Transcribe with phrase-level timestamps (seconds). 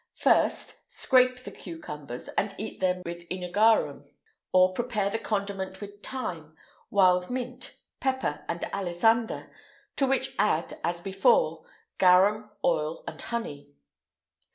[0.19, 0.79] 1st.
[0.89, 4.03] Scrape the cucumbers, and eat them with œnogarum.[IX 118][W]
[4.51, 6.57] Or, prepare the condiment with thyme,
[6.89, 9.51] wild mint, pepper, and alisander;
[9.97, 11.65] to which add, as before,
[11.99, 13.75] garum, oil, and honey.